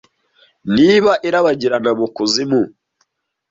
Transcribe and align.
niba 0.75 1.11
irabagirana 1.27 1.89
mukuzimu 1.99 2.61